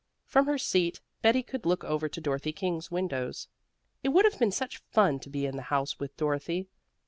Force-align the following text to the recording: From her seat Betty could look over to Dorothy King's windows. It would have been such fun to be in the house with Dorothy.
From 0.25 0.47
her 0.47 0.57
seat 0.57 0.99
Betty 1.21 1.43
could 1.43 1.63
look 1.63 1.83
over 1.83 2.09
to 2.09 2.19
Dorothy 2.19 2.51
King's 2.51 2.89
windows. 2.89 3.47
It 4.01 4.09
would 4.09 4.25
have 4.25 4.39
been 4.39 4.51
such 4.51 4.81
fun 4.89 5.19
to 5.19 5.29
be 5.29 5.45
in 5.45 5.57
the 5.57 5.61
house 5.69 5.99
with 5.99 6.17
Dorothy. 6.17 6.65